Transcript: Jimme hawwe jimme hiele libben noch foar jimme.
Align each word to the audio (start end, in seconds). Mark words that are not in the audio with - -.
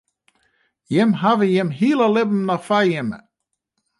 Jimme 0.93 1.19
hawwe 1.21 1.45
jimme 1.53 1.75
hiele 1.79 2.07
libben 2.15 2.41
noch 2.47 2.63
foar 2.67 2.85
jimme. 2.91 3.17